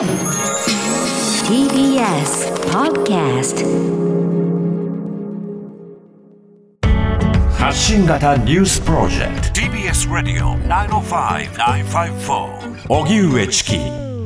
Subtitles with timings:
[0.00, 0.08] TBS
[2.72, 3.60] Podcast
[7.52, 13.72] 発信型ニュースプロジェクト TBS ラディオ905-954おぎゅうえちき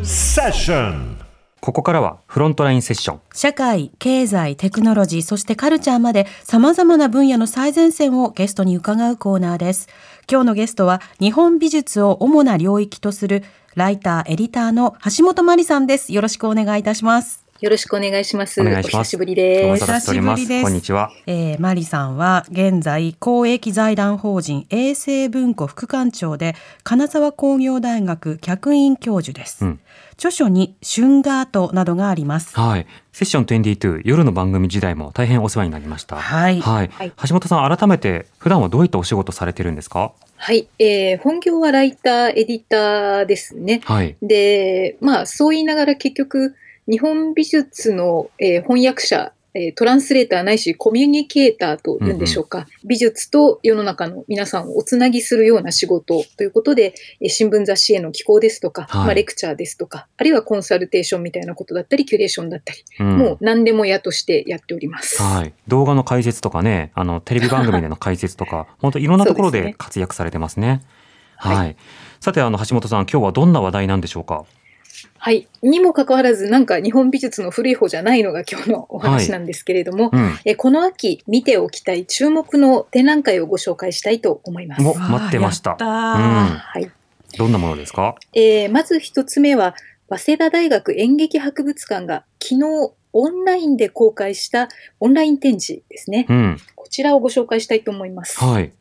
[0.04, 1.16] セッション
[1.61, 3.20] ここからはフロントラインセッション。
[3.32, 9.88] 社会、経済、テクノロジー、そしてカルチャーまで様々な分野の最前線をゲストに伺うコーナーです。
[10.30, 13.45] 今日のゲストは日本美術を主な領域とする
[13.75, 16.12] ライター、エディターの橋本真理さんです。
[16.12, 17.43] よろしくお願いいたします。
[17.64, 18.61] よろしくお願いします。
[18.61, 19.85] お願いしますお久しぶりです。
[19.85, 21.11] お久しぶりですこんにちは。
[21.27, 29.64] えー、マリさんは現在公益財団法人衛生文庫副館長で金沢工業大学客員教授です。
[29.64, 29.81] うん
[30.17, 32.55] 著書に春画ートなどがあります。
[32.55, 32.86] はい。
[33.12, 36.17] セッション22夜の番組時代も大変お世話になりました。
[36.17, 36.91] はいはい。
[36.92, 40.12] はい橋本さん改めて普段はどういったお仕事されてるんですか？
[40.36, 43.81] はい、えー本業はライター、エディターですね。
[43.84, 44.17] はい。
[44.20, 46.55] で、まあ、そう言いながら結局、
[46.88, 65.22] 日本美術の、えー翻訳者、えートランスレーターないしコミュニケーターというんでしょうか、美術と世の中の皆さんをおつなぎするような仕事ということで、えー新聞雑誌への寄稿ですとか、はいまあ、レクチャーですとか、あるいはコンサルテーションみたいなことだったり、キュレーションだったり、うんもう何でも屋としてやっております。
[65.22, 65.52] はい。
[65.69, 70.82] 動画の解説とかね、あのテレビ番組での解説とか、 本当いろんなところで活躍されてますね。
[71.36, 71.76] はいはい。
[72.20, 74.44] さてあの橋本さん今日はどんな話題なんでしょうか？
[75.25, 75.48] はい。
[75.62, 80.39] にもかかわらず、なんか日本美術の古い方じゃないのが今日のお話なんですけれども、うん。
[80.44, 84.86] えこの秋見ておきたい注目の展覧会をご紹介したいと思います。
[84.86, 86.91] お待ってましたたうんはい。
[87.39, 88.16] どんなものですか？
[88.34, 89.75] えーまず一つ目は、
[90.11, 94.69] 早稲田大学演劇博物館が昨日オンラインで公開した
[95.00, 96.27] オンライン展示ですね。
[96.28, 96.59] うん。
[96.75, 98.38] こちらをご紹介したいと思います。
[98.44, 98.72] はい。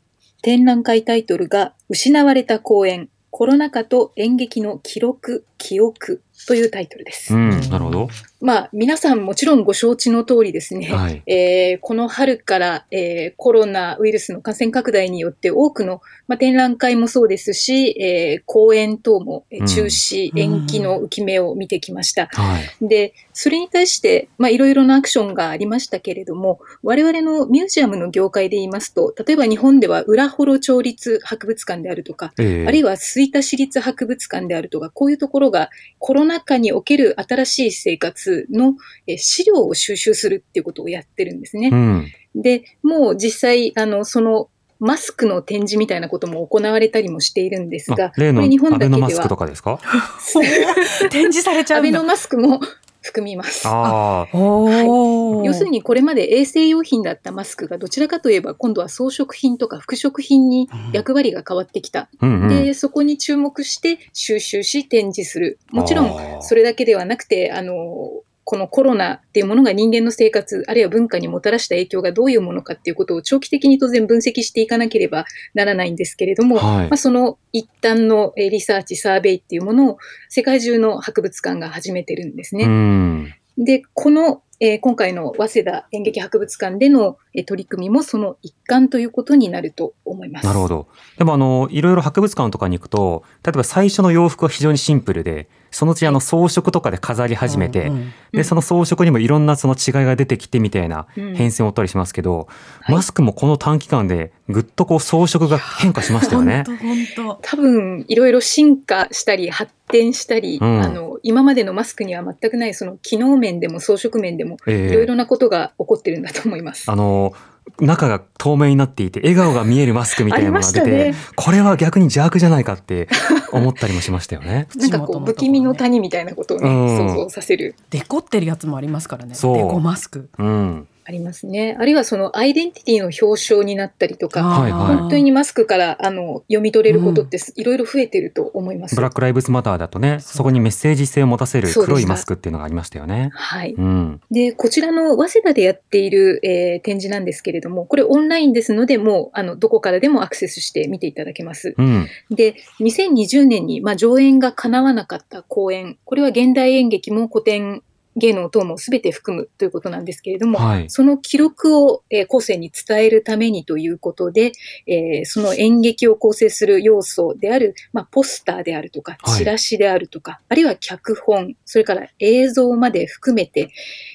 [0.41, 7.33] 展覧会タイトルが失われた公演、コロナ禍と演劇の記録、記憶というタイトルです。
[7.33, 7.49] うん。
[7.69, 8.09] なるほど。
[8.41, 10.87] まあ、皆さんもちろんご承知の通りですね。
[10.87, 11.23] はい。
[11.25, 22.27] えーこの春から、えーコロナウイルスの感染拡大によって多くの、まあ、展覧会もそうですし、えー公演等も中止、うん延期の浮き目を見てきました。
[22.33, 22.87] はい。
[22.87, 35.69] で、それに対して、まあ、いろいろなアクションがありましたけれども、我々のミュージアムの業界で言いますと、例えば日本では浦幌町立博物館であるとか、ええあるいは吹田市立博物館であるとか、こういうところが
[35.99, 38.73] コロナ禍における新しい生活の
[39.07, 41.69] えー資料を収集するっていうことをやってるんですね。
[41.71, 42.07] うん。
[42.35, 44.49] で、もう実際、あの、その、
[44.79, 49.79] マスクの展示みたいなことも行われたりもしているんですがあ、例のこれ日本アだけではベノマスクとかですか？
[51.09, 51.87] 展示されちゃうんだ。
[51.87, 52.59] アベノマスクも
[53.03, 53.67] 含みます。
[53.67, 54.37] ああ。
[54.37, 62.09] おー要するにこれまで衛生用品だったマスクがどちらかといえば今度は装飾品とか服飾品に役割が変わってきた。
[62.21, 62.47] うんうん。
[62.47, 65.59] で、そこに注目して収集し展示する。
[65.71, 79.97] もちろんそれだけではなくて、あの、このコロナっていうものが人間の生活、あるいは文化にもたらした影響がどういうものかっていうことを長期的に当然分析していかなければならないんですけれども、はいまあ、その一端のえーリサーチ、サーベイっていうものを
[80.29, 82.65] 世界中の博物館が始めてるんですね。
[82.65, 83.33] うん。
[83.57, 90.45] で、この、えー今回の早稲田演劇博物館での、えー取り組みもその一環ということになると思います。
[90.45, 90.87] なるほど。
[91.17, 102.47] でもあの、いろいろ博物館とかに行くと、例えば最初の洋服は非常にシンプルで、そのうちあの装飾とかで飾り始めて、うんうんで、その装飾にもいろんなその違いが出てきてみたいなうん変遷を追ったりしますけど、
[102.81, 106.63] はいマスクもこの短期間でぐっとこう装飾が変化しましたよね。
[106.65, 107.39] 本当本当。
[107.41, 116.91] 多分いろいろ進化したり発展したり、うんあの今までのマスクには全くないその機能面でも装飾面でもええいろいろなことが起こってるんだと思います。
[116.91, 117.33] あの、
[117.79, 123.07] 中が透明になっていて、笑顔が見えるマスクみたいなのが出て、ありましこれは逆に邪悪じゃないかって
[123.51, 124.67] 思ったりもしましたよね。
[124.75, 129.33] なんかこう不気味の谷みたいなことをね、うん想像させるデコってるやつもありますからね。
[129.33, 130.29] デコマスク。
[130.37, 130.87] うん。
[131.05, 131.75] ありますね。
[131.79, 138.95] あるいはそのアイデンティティの表彰になったりとか、はいはい本当にマスクからあの読み取れることっていろいろ増えてると思います。
[138.95, 143.29] ブラック・ライブズ・マターだとね、そこにメッセージ性を持たせる黒いマスクっていうのがありましたよね。
[143.33, 143.73] はい。
[143.73, 144.21] うん。
[144.31, 151.73] で、こちらの早稲田でやっている、えー展示なんですけれども、これオンラインですので、もうあのどこからでもアクセスして見ていただけます。
[151.77, 152.07] うん。
[152.29, 157.83] で、2020年に、まあ、上演が叶わなかった公演、これは現代演劇も古典
[158.15, 160.89] 芸能等も全て含むということなんですけれども、はい。
[160.89, 164.53] その記録を、えー後世に伝えるためにということで、
[164.87, 169.37] えーその演劇を構成する要素である、まあ、ポスターであるとか、はい。
[169.37, 173.69] チラシであるとか、あるいは脚本、それから映像まで含めて、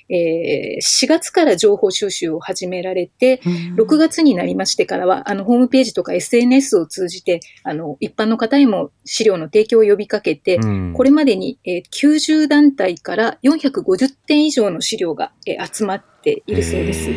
[0.09, 3.41] えー4月から情報収集を始められて、
[3.77, 10.93] 6月になりましてからは、あの、ホームページとか SNS を通じて、あの、一般の方にも資料の提供を呼びかけて、うん。
[10.95, 17.09] これまでに、えー90団体から450点以上の資料が、えー集まっているそうです。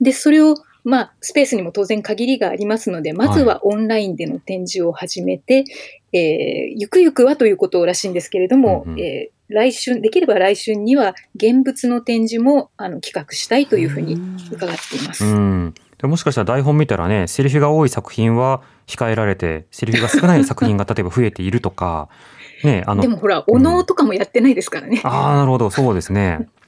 [0.00, 5.64] で、それを、まあ、スペースにも当然限りがありますので、まずはオンラインでの展示を始めて、
[6.12, 9.00] えーゆくゆくはということらしいんですけれども、うんうん。
[9.00, 14.14] えー来春、できれば来春には現物の展示もあの企画したいというふうに
[14.52, 15.24] 伺っています。
[15.24, 22.08] うん、でもしかしたら台本見たらねセリフが多い作品は控えられてセリフが少ない作品が例えば増えているとか
[22.64, 25.00] ねあのでもほら、お能とかもやってないですからね。
[25.04, 25.70] ああなるほど。
[25.70, 26.48] そうですね。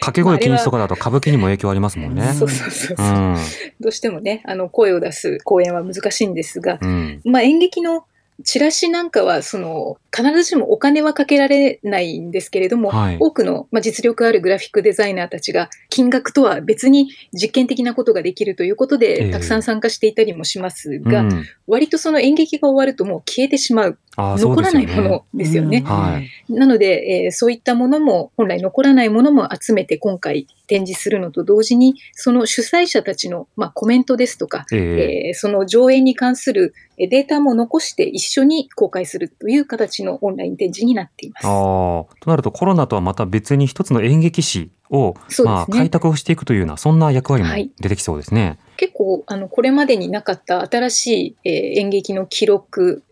[0.00, 2.32] 掛け声禁止とかだと歌舞伎にも影響ありますもんね。
[2.32, 3.36] そうそうそうそう、うん。
[3.80, 7.20] どうしてもね、あの声を出す公演は難しいんですが、うん。
[7.24, 8.04] まあ、演劇の
[8.44, 13.16] チラシなんかはその必ずしもお金はかけられないんですけれども、はい。
[13.20, 19.30] 多くの、まあ、実力あるグラフィックデザイナーたちが金額とは別に実験的なことができるということで、ええ。
[19.30, 21.44] たくさん参加していたりもしますが、うん。
[21.66, 25.78] 割とその演劇が終わるともう消えてしまう、残らないものですよね。
[25.78, 25.84] うん。
[25.84, 26.52] はい。
[26.52, 35.26] なので、えーそういったものも、本来残らないものも集めて今回展示するのと同時に、その主催者たちの、まあ、コメントですとか、ええ。
[35.28, 41.46] えーその上演に関するえーデータも残して一緒に公開するという形のオンライン展示になっています。
[41.46, 45.44] ああとなるとコロナとはまた別に一つの演劇史を、ね。
[45.44, 47.70] まあ、開拓をしていくというようなそんな役割もはい。
[47.80, 48.58] 出てきそうですね。
[48.76, 53.02] 結構あのこれまでになかった新しい、えー演劇の記録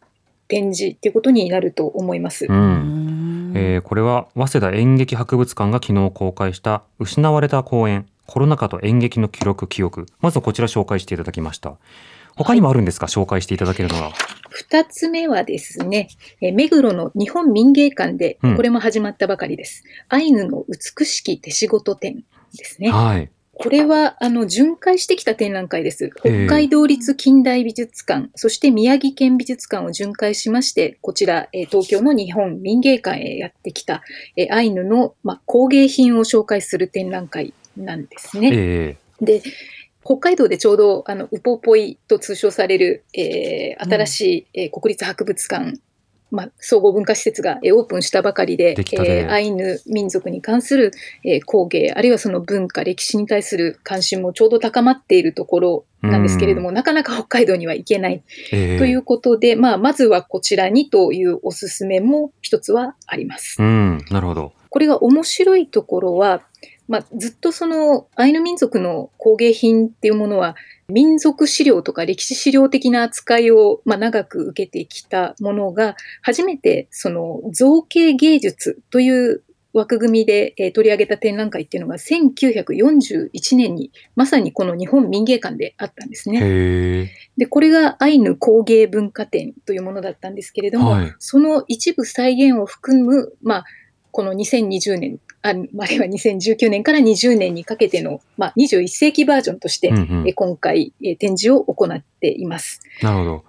[0.49, 2.47] 展示っていうことになると思います。
[2.49, 3.53] うん。
[3.55, 10.07] えーこれは早稲田演劇博物館が昨日公開した失われた公演コロナ禍と演劇の記録記憶。
[10.21, 11.79] まずはこちら紹介していただきました
[12.39, 14.13] 他にもあるんですか、紹介していただけるのは
[14.51, 16.09] 二つ目はですね、
[16.41, 19.85] えー目黒の日本民芸館でうん、これも始まったばかりです。
[20.09, 22.25] アイヌの美しき手仕事展
[22.57, 22.91] ですね。
[22.91, 23.31] はい
[23.61, 26.13] これは、あの、巡回してきた展覧会です。
[26.25, 34.05] ええ北海道立近代美術館、そして宮城県美術館を巡回しまして、こちら、えー東京の日本民芸館へやってきた、
[34.37, 38.51] えーアイヌの、まあ、工芸品を紹介する展覧会なんですね。
[38.55, 39.43] えで、
[40.09, 45.79] 北海道でちょうど、あの、ウポポイと通称される、えー新しい、えー国立博物館、
[46.31, 50.93] まあ、総合文化施設が、えーオープンしたばかりで、でえーアイヌ民族に関する、
[51.25, 58.23] えー工芸、あるいはその文化、歴史に対する関心もちょうど高まっているところなんですけれども、なかなか北海道には行けない。
[58.51, 63.61] えええということで、まあ、まずはこちらにというおすすめも一つはあります。
[63.61, 63.99] うん。
[64.11, 64.53] なるほど。
[64.71, 66.43] これが面白いところは、
[66.89, 70.57] まあ、ずっとそのアイヌ民族の工芸品っていうものは
[70.89, 79.43] 民族資料とか歴史資料的な扱いを、まあ、長く受けてきたものが初めてその造形芸術という
[79.75, 87.11] 枠組みでえー取り上げた展覧会っていうのが1941年にまさにこの日本民芸館であったんですね。
[87.37, 93.65] で、これがアイヌ工芸文化展というものだったんですけれども、はいその一部再現を含む、まあ、
[94.11, 100.29] この2020年、ああるいは2019年から20年にかけての、まあ、21世紀バージョンとして、うんうん。
[100.29, 102.81] え今回、え展示を行っています。
[103.03, 103.45] なるほど。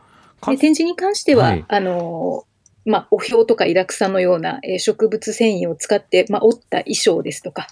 [0.57, 1.65] 展示に関しては、はい。
[1.68, 2.45] あの
[2.86, 7.68] まあ、お表とかイラクサのような、えー植物繊維を使って、まあ、織った衣装ですとか、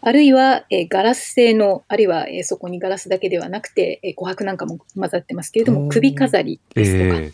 [0.00, 7.32] あるいは、えーガラス製の、あるいは、えーそこにガラスだけではなくて、えー琥珀なんかも混ざってますけれども、首飾りですとか、え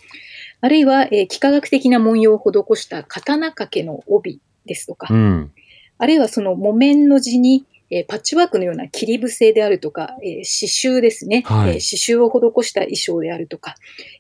[0.61, 5.52] あるいは、えー幾何学的な文様を施した刀掛けの帯ですとか、えうん
[5.98, 11.70] あるいはその木綿の地に、えーパッチワークのような切り伏せであるとか、えー刺繍ですね、はい。
[11.70, 12.28] えー刺繍を
[12.62, 13.74] 施した衣装であるとか、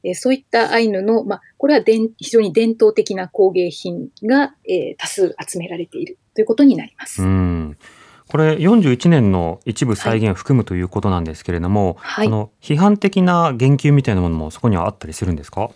[0.04, 7.22] えーそういったアイヌの、まあ、これは伝非常に伝統的な工芸品が、えー多数集められているということになります。
[7.22, 7.76] うん。
[8.30, 12.26] これ41年の一部再現含むということなんですけれども、はい。
[12.26, 15.70] あの批判的な言及みたいなものもそこにはあったりするんですか？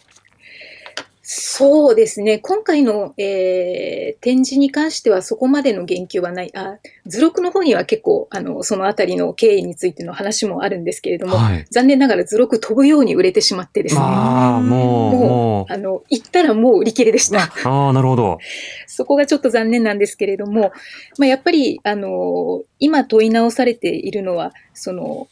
[1.34, 2.38] そうですね。
[2.38, 6.52] 今回の、えー展示に関してはそこまでの言及はない。
[6.54, 14.00] あ、図録の方には結構、あの、そのあたりの経緯についての話もあるんですけれども、はい残念ながら図録飛ぶように売れてしまってですね。
[14.02, 17.50] ああもうもうあの、行ったらもう売り切れでした。
[17.64, 18.38] ああなるほど
[18.86, 20.72] そこがちょっと残念なんですけれども、
[21.18, 25.28] まあ、やっぱり、あの、今問い直されているのは、その、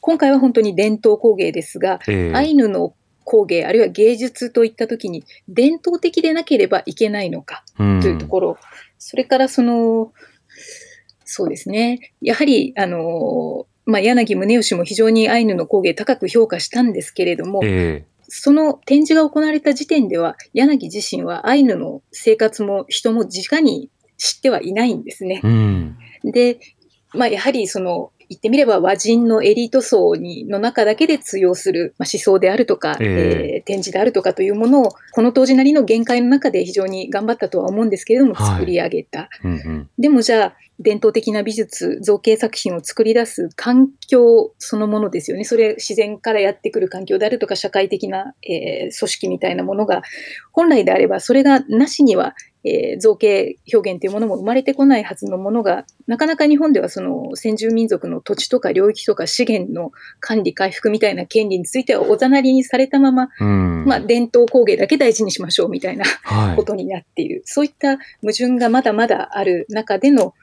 [0.00, 2.92] 今回は本当に伝統工芸ですが、ええアイヌの
[3.28, 8.58] 工芸、あるいは芸術といったときに、伝統的でなければいけないのかうんというところ、
[8.98, 10.14] それからその、
[11.26, 12.14] そうですね。
[12.22, 25.46] やはり、あの、まあ、柳宗悦も非常にアイヌの工芸高く評価したんですけれども、えその展示が行われた時点では、柳自身はアイヌの生活も人も直に知ってはいないんですねえ。
[25.46, 25.98] うん。
[26.24, 26.60] で、
[27.12, 39.28] まあ、やはりその、言ってみれば和人のエリート層にの中だけで通用する、まあ、思想であるとか、えええー展示であるとかというものを、この当時なりの限界の中で非常に頑張ったとは思うんですけれども、はい作り上げた。
[39.44, 39.90] うんうん。
[39.98, 45.44] でもじゃあ、伝統的な美術、造形作品を作り出す環境そのものですよね。
[45.44, 50.02] それ、自然からやってくる環境であるとか、社会的な、えー組織みたいなものが、
[50.52, 63.84] 本来であれば、それがなしには、えー造形表現というものも生まれてこないはずのものが、なかなか日本ではその先住民族の土地とか領域とか資源の管理回復みたいな権利についてはおざなりにされたまま、うん。
[63.86, 66.64] まあ、伝統工芸だけ大事にしましょうみたいなはいこ。
[66.64, 70.34] とになっている、そういった矛盾がまだまだある中での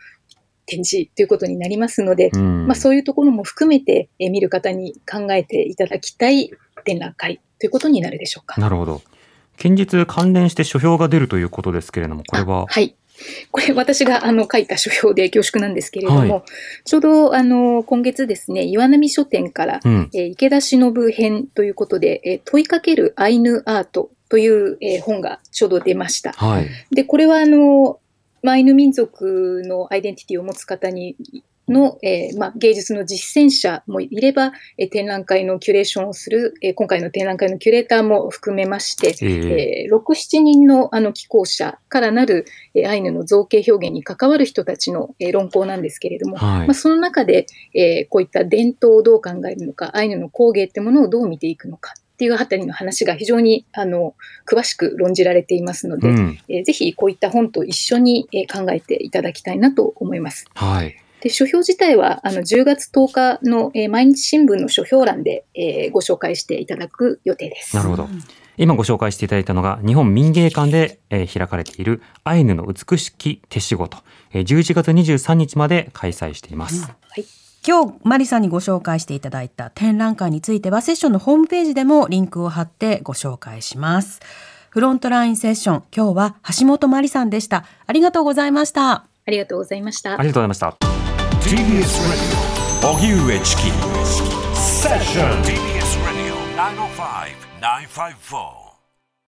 [0.66, 6.52] 展示ということになりますので、うんまあ、そういうところも含めて、えー見る方に考えていただきたい
[6.84, 8.60] 展覧会ということになるでしょうか。
[8.60, 9.02] なるほど。
[9.58, 12.62] 近日関連して書評が出るということですけれども、これは？
[12.62, 12.66] あ。
[12.68, 12.96] はい。
[13.50, 16.44] これ私があの書いた書評で恐縮なんですけれども、はい
[16.84, 20.10] ちょうどあの今月ですね、岩波書店から、うん。
[20.14, 26.34] えー池田忍編ということで、えー問いかけるアイヌアートという、えー本がちょうど出ました。
[26.34, 26.68] はい。
[26.92, 28.00] で、これはあの、
[28.44, 31.16] まあアイヌ民族のアイデンティティを持つ方に、
[31.68, 46.74] の、えーまあ、芸術の実践者もいれば、えー展覧会のキュレーションをする、えー今回の展覧会のキュレーターも含めまして、えええー6、7人のあの寄稿者からなる、えーアイヌの造形表現に関わる人たちの、えー論考なんですけれども、はいまあ、。
[46.74, 54.16] その中で、えーこういった伝統をどう考えるのか、アイヌの工芸ってものをどう見ていくのかっていうあたりの話が非常にあの
[54.48, 56.40] 詳しく論じられていますので、うん。
[56.48, 60.46] えーぜひこういった本と一緒に、えー考えていただきたいなと思います。
[60.54, 60.96] はい。
[61.26, 67.76] で書評自体はあの10月10日の、えー毎日新聞の書評欄で、えーご紹介していただく予定です。
[67.76, 68.08] なるほど。
[68.58, 73.98] 今ご紹介していただいたのが日本民芸館で、えー開かれているアイヌの美しき手仕事、
[74.34, 76.94] えー11月23日まで開催しています。
[77.68, 84.20] 今日マリさんにご紹介していただいた展覧会についてはセッションのホームページでもリンクを貼ってご紹介します
[84.70, 88.92] フロントラインセッション今日は橋本マリさんでしたありがとうございました
[89.26, 90.22] ありがとうございましたあ。
[90.22, 91.05] りがとうございました。
[91.46, 92.34] TBS Radio
[92.82, 93.62] 荻上チキ
[94.60, 96.34] セッション TBS Radio
[97.62, 98.65] 905-954